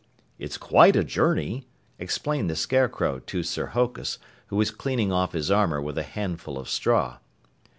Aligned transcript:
"It's 0.39 0.57
quite 0.57 0.95
a 0.95 1.03
journey," 1.03 1.67
explained 1.99 2.49
the 2.49 2.55
Scarecrow 2.55 3.19
to 3.19 3.43
Sir 3.43 3.67
Hokus, 3.67 4.17
who 4.47 4.55
was 4.55 4.71
cleaning 4.71 5.11
off 5.11 5.33
his 5.33 5.51
armor 5.51 5.79
with 5.79 5.95
a 5.95 6.01
handful 6.01 6.57
of 6.57 6.67
straw. 6.67 7.19